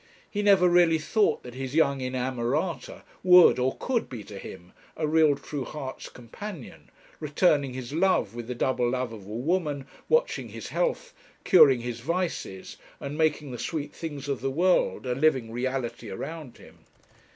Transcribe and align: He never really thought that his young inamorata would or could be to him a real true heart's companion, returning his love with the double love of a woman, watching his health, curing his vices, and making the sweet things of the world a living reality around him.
He 0.31 0.41
never 0.41 0.67
really 0.67 0.97
thought 0.97 1.43
that 1.43 1.53
his 1.53 1.75
young 1.75 1.99
inamorata 2.01 3.03
would 3.23 3.59
or 3.59 3.77
could 3.77 4.09
be 4.09 4.23
to 4.23 4.39
him 4.39 4.73
a 4.97 5.05
real 5.05 5.35
true 5.35 5.63
heart's 5.63 6.09
companion, 6.09 6.89
returning 7.19 7.75
his 7.75 7.93
love 7.93 8.33
with 8.33 8.47
the 8.47 8.55
double 8.55 8.89
love 8.89 9.13
of 9.13 9.27
a 9.27 9.29
woman, 9.29 9.85
watching 10.09 10.49
his 10.49 10.69
health, 10.69 11.13
curing 11.43 11.81
his 11.81 11.99
vices, 11.99 12.77
and 12.99 13.15
making 13.15 13.51
the 13.51 13.59
sweet 13.59 13.93
things 13.93 14.27
of 14.27 14.41
the 14.41 14.49
world 14.49 15.05
a 15.05 15.13
living 15.13 15.51
reality 15.51 16.09
around 16.09 16.57
him. 16.57 16.79